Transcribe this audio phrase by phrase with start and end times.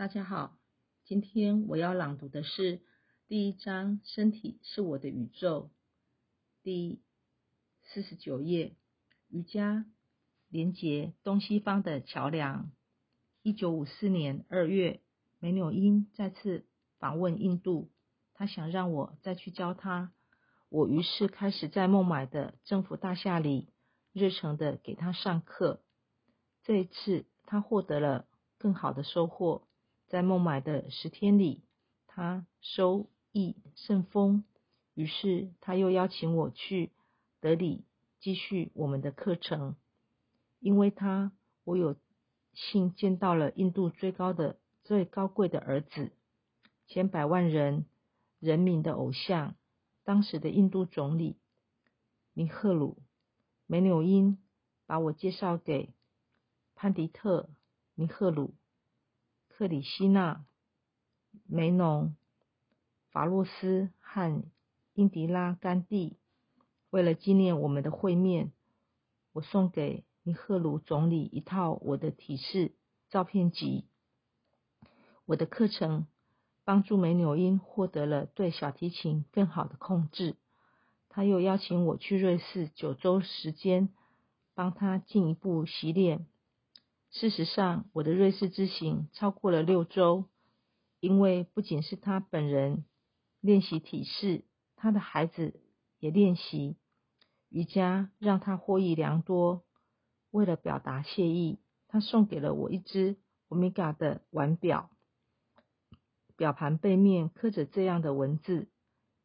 [0.00, 0.56] 大家好，
[1.04, 2.80] 今天我要朗读的是
[3.28, 5.70] 第一章“身体是我的宇宙”
[6.64, 7.02] 第
[7.82, 8.78] 四十九页。
[9.28, 9.84] 瑜伽
[10.48, 12.72] 连接东西方的桥梁。
[13.42, 15.02] 一九五四年二月，
[15.38, 16.64] 梅纽因再次
[16.98, 17.90] 访问印度，
[18.32, 20.14] 他想让我再去教他。
[20.70, 23.68] 我于是开始在孟买的政府大厦里
[24.14, 25.84] 热诚的给他上课。
[26.62, 28.26] 这一次，他获得了
[28.56, 29.68] 更好的收获。
[30.10, 31.62] 在孟买的十天里，
[32.08, 34.42] 他收益甚丰。
[34.94, 36.90] 于是，他又邀请我去
[37.38, 37.84] 德里
[38.18, 39.76] 继续我们的课程。
[40.58, 41.30] 因为他，
[41.62, 41.94] 我有
[42.52, 46.10] 幸见到了印度最高的、最高贵的儿子，
[46.88, 47.86] 千百万人
[48.40, 49.54] 人民的偶像，
[50.02, 51.36] 当时的印度总理
[52.32, 52.98] 尼赫鲁。
[53.68, 54.38] 梅纽因
[54.86, 55.94] 把我介绍给
[56.74, 57.42] 潘迪特·
[57.94, 58.54] 尼赫鲁。
[59.60, 60.46] 克里希纳、
[61.46, 62.16] 梅农、
[63.10, 64.42] 法洛斯和
[64.94, 66.16] 英迪拉·甘地，
[66.88, 68.52] 为了纪念我们的会面，
[69.34, 72.72] 我送给尼赫鲁总理一套我的体式
[73.10, 73.84] 照片集。
[75.26, 76.06] 我的课程
[76.64, 80.36] 帮助梅纽因获得了对小提琴更好的控制。
[81.10, 83.90] 他又邀请我去瑞士九周时间，
[84.54, 86.24] 帮他进一步习练。
[87.12, 90.26] 事实上，我的瑞士之行超过了六周，
[91.00, 92.84] 因为不仅是他本人
[93.40, 94.44] 练习体式，
[94.76, 95.60] 他的孩子
[95.98, 96.76] 也练习
[97.48, 99.64] 瑜伽，让他获益良多。
[100.30, 103.16] 为了表达谢意，他送给了我一只
[103.48, 104.88] 欧米伽的腕表，
[106.36, 108.68] 表盘背面刻着这样的文字：“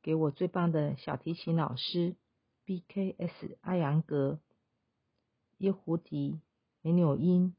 [0.00, 2.16] 给我最棒的小提琴老师
[2.64, 3.58] B.K.S.
[3.60, 4.40] 阿扬格、
[5.58, 6.40] 耶胡迪、
[6.80, 7.54] 梅纽因。”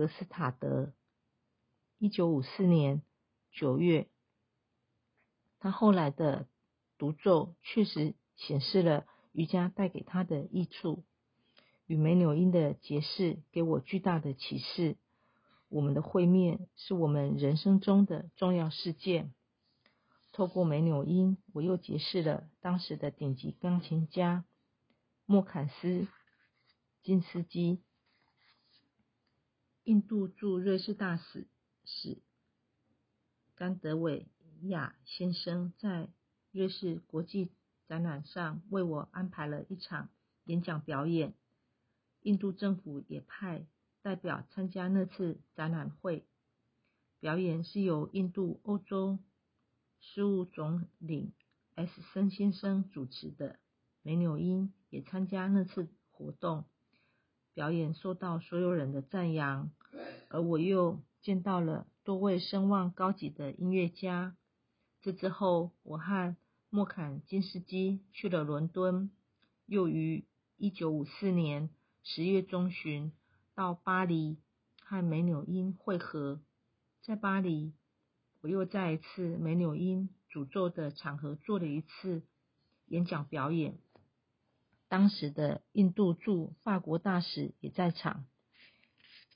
[0.00, 0.94] 格斯塔德，
[1.98, 3.02] 一九五四年
[3.52, 4.08] 九月，
[5.58, 6.48] 他后来的
[6.96, 11.04] 独奏确实显示了瑜伽带给他的益处。
[11.84, 14.96] 与梅纽因的结识给我巨大的启示。
[15.68, 19.34] 我们的会面是我们人生中的重要事件。
[20.32, 24.46] 透过梅纽因，我又结识了当时的顶级钢琴家
[25.26, 26.08] 莫坎斯
[27.02, 27.82] 金斯基。
[29.84, 31.46] 印度驻瑞士大使
[31.84, 32.18] 史
[33.54, 34.28] 甘德韦
[34.62, 36.10] 亚先生在
[36.52, 37.50] 瑞士国际
[37.88, 40.10] 展览上为我安排了一场
[40.44, 41.34] 演讲表演。
[42.20, 43.66] 印度政府也派
[44.02, 46.26] 代表参加那次展览会。
[47.18, 49.18] 表演是由印度欧洲
[49.98, 51.32] 事务总领
[51.74, 53.58] S 森先生主持的。
[54.02, 56.64] 梅纽因也参加那次活动。
[57.60, 59.70] 表演受到所有人的赞扬，
[60.30, 64.34] 而我又见到了多位声望高级的音乐家。
[65.02, 66.34] 这之后，我和
[66.70, 69.10] 莫坎金斯基去了伦敦，
[69.66, 70.24] 又于
[70.56, 71.68] 一九五四年
[72.02, 73.12] 十月中旬
[73.54, 74.38] 到巴黎
[74.82, 76.40] 和梅纽因会合。
[77.02, 77.74] 在巴黎，
[78.40, 82.22] 我又在一次梅纽因诅咒的场合做了一次
[82.86, 83.76] 演讲表演。
[84.90, 88.26] 当时的印度驻法国大使也在场。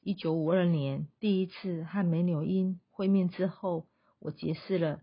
[0.00, 3.86] 一九五二年第一次和梅纽因会面之后，
[4.18, 5.00] 我结识了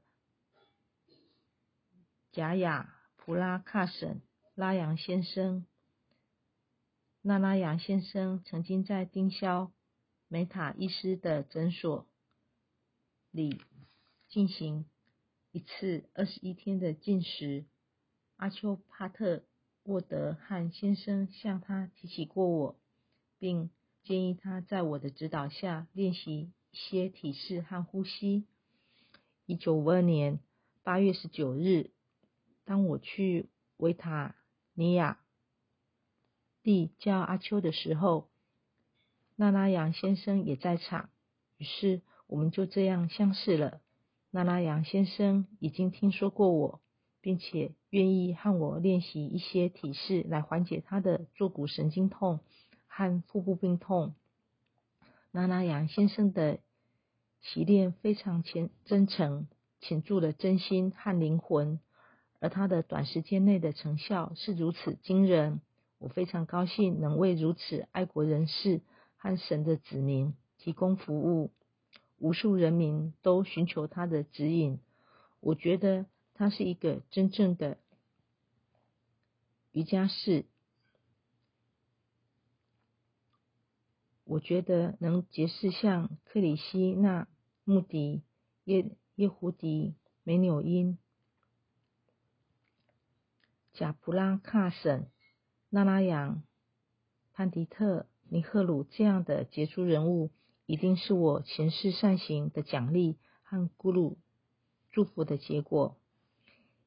[2.34, 4.22] 贾雅普拉卡什
[4.54, 5.66] 拉扬先生。
[7.22, 9.72] 那拉扬先生曾经在丁肖
[10.28, 12.10] 梅塔医师的诊所
[13.32, 13.62] 里
[14.28, 14.86] 进行
[15.52, 17.66] 一次二十一天的进食。
[18.36, 19.46] 阿丘帕特。
[19.84, 22.76] 沃德汉先生向他提起过我，
[23.40, 23.72] 并
[24.04, 28.46] 建议他在我的指导下练习一些体式和呼吸。
[29.46, 30.40] 一九五二年
[30.84, 31.90] 八月十九日，
[32.64, 34.36] 当我去维塔
[34.74, 35.20] 尼亚
[36.62, 38.30] 地教阿丘的时候，
[39.36, 41.10] 纳拉扬先生也在场，
[41.58, 43.82] 于是我们就这样相识了。
[44.30, 46.82] 纳拉扬先生已经听说过我。
[47.22, 52.40] 并且愿意和我练习一些体式来缓解他的坐骨神经痛
[52.88, 54.16] 和腹部病痛。
[55.32, 56.60] 纳拉杨先生的
[57.42, 59.48] 习练非常虔真诚，
[59.80, 61.80] 倾注了真心和灵魂，
[62.40, 65.62] 而他的短时间内的成效是如此惊人。
[66.00, 68.82] 我非常高兴能为如此爱国人士
[69.16, 71.52] 和神的子民提供服务。
[72.18, 74.80] 无数人民都寻求他的指引。
[75.40, 76.08] 我觉得。
[76.42, 77.78] 他是一个真正的
[79.74, 80.48] 瑜伽士。
[84.24, 87.28] 我觉得能结识像克里希那
[87.64, 88.24] 穆迪、
[88.64, 89.94] 叶叶胡迪、
[90.24, 90.98] 梅纽因、
[93.74, 95.06] 贾普拉卡省、
[95.70, 96.42] 纳拉扬、
[97.34, 100.32] 潘迪特、尼赫鲁这样的杰出人物，
[100.66, 104.16] 一定是我前世善行的奖励和咕噜
[104.90, 106.01] 祝福的结果。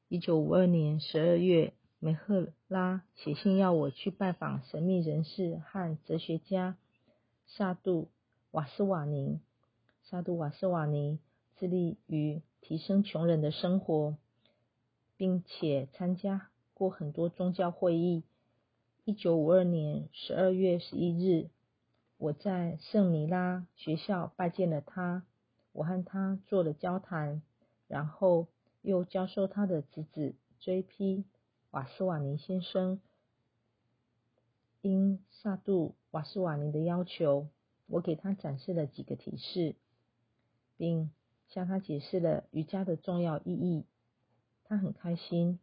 [0.07, 6.77] 一九五二年十二月，梅赫拉写信要我去拜访神秘人士和哲学家
[7.47, 8.09] 萨杜
[8.51, 9.39] 瓦斯瓦尼。
[10.03, 11.17] 萨杜瓦斯瓦尼
[11.57, 14.15] 致力于提升穷人的生活，
[15.17, 18.21] 并且参加过很多宗教会议。
[19.05, 21.49] 一九五二年十二月十一日，
[22.19, 25.23] 我在圣米拉学校拜见了他，
[25.71, 27.41] 我和他做了交谈，
[27.87, 28.47] 然后
[28.85, 31.25] 又教授他的侄子 J.P.
[31.71, 33.01] 瓦斯瓦尼先生。
[34.81, 37.47] 因萨杜瓦斯瓦尼的要求，
[37.87, 39.75] 我给他展示了几个提示。
[40.77, 41.09] 并
[41.47, 43.85] 向他解释了瑜伽的重要意义，
[44.65, 45.59] 他很开心，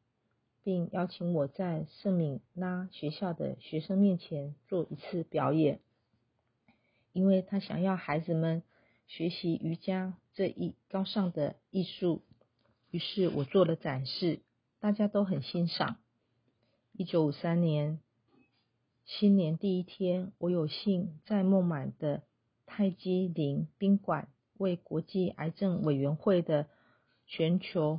[0.63, 5.81] 并邀请我在圣米拉学校的学生面前做一次表演，
[7.13, 8.63] 因为他想要孩子们
[9.07, 12.23] 学习瑜伽这一高尚的艺术。
[12.93, 14.43] 于是我做了展示，
[14.79, 15.97] 大家都很欣赏。
[16.93, 17.99] 一九五三年
[19.06, 22.23] 新年第一天，我有幸在孟买的
[22.67, 24.29] 泰姬陵宾馆。
[24.59, 26.69] 为国际癌症委员会的
[27.27, 27.99] 全球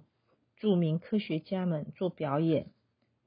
[0.56, 2.68] 著名科学家们做表演。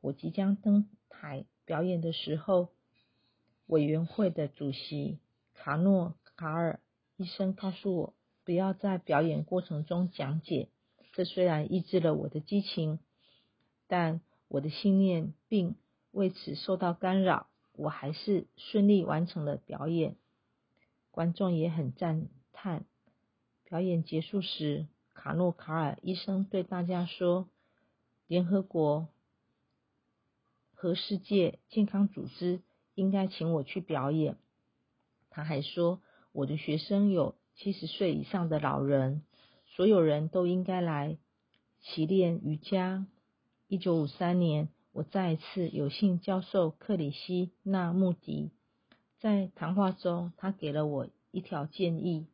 [0.00, 2.68] 我即将登台表演的时候，
[3.66, 5.18] 委员会的主席
[5.52, 6.80] 卡诺卡尔
[7.18, 8.14] 医生告诉我，
[8.44, 10.70] 不要在表演过程中讲解。
[11.16, 12.98] 这虽然抑制了我的激情，
[13.86, 15.74] 但我的信念并
[16.10, 17.46] 为此受到干扰。
[17.72, 20.16] 我还是顺利完成了表演，
[21.10, 22.84] 观众也很赞叹。
[23.64, 27.48] 表演结束时，卡诺卡尔医生对大家说
[28.28, 29.08] ：“联合国
[30.74, 32.60] 和世界健康组织
[32.94, 34.36] 应该请我去表演。”
[35.30, 36.02] 他还说
[36.32, 39.22] ：“我的学生有七十岁以上的老人，
[39.76, 41.19] 所有人都应该来
[41.81, 43.06] 习练瑜伽。”
[43.69, 48.52] 一九五三年，我再一次有幸教授克里希那穆迪。
[49.20, 52.26] 在谈话中，他给了我一条建议。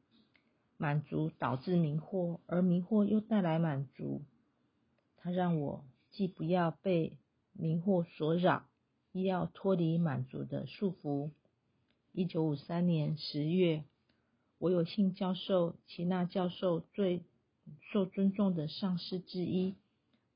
[0.76, 4.22] 满足导致迷惑，而迷惑又带来满足。
[5.16, 7.18] 他让我既不要被
[7.52, 8.66] 迷惑所扰，
[9.12, 11.30] 亦要脱离满足的束缚。
[12.12, 13.84] 一九五三年十月，
[14.58, 17.22] 我有幸教授齐纳教授最
[17.80, 19.76] 受尊重的上师之一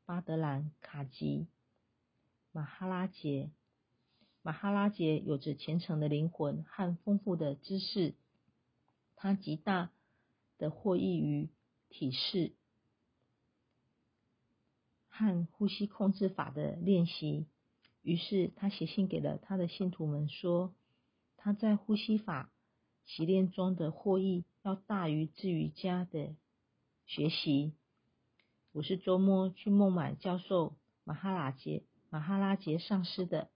[0.05, 1.47] 巴德兰卡吉
[2.53, 3.51] 马哈拉杰。
[4.43, 8.15] 马哈拉杰有着虔诚的灵魂和丰富的知识，
[9.15, 9.91] 他极大。
[10.59, 11.51] 的获益于
[11.91, 12.55] 体式
[15.07, 17.45] 和呼吸控制法的练习，
[18.01, 20.73] 于是他写信给了他的信徒们说，
[21.37, 22.51] 他在呼吸法
[23.05, 26.35] 习练中的获益要大于至瑜伽的
[27.07, 27.73] 学习。
[28.73, 33.49] 我是周末去孟买教授马哈拉杰马哈拉杰上师的，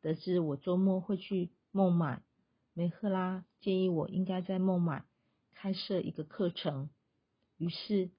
[0.00, 2.22] 得知我周末会去孟买，
[2.72, 5.04] 梅赫拉建议我应该在孟买。
[5.52, 6.88] 开设一个课程，
[7.56, 8.10] 于是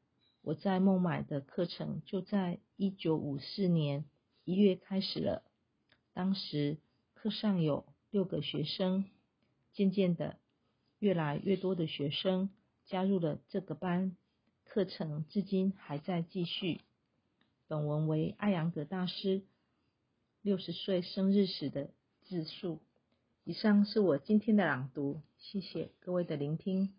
[0.42, 4.04] 我在孟买的课程就在一九五四年
[4.44, 5.44] 一月开始了。
[6.14, 6.80] 当时
[7.14, 9.06] 课上有六个学生，
[9.71, 10.38] 渐渐的，
[10.99, 12.49] 越来越多的学生
[12.85, 14.18] 加入了这个班，
[14.69, 16.81] 课程至今还在继续。
[17.68, 19.42] 本文为艾扬格大师
[20.44, 21.90] 六十岁生日时的
[22.28, 22.80] 自述。
[23.45, 26.94] 以上是我今天的朗读，谢谢各位的聆听。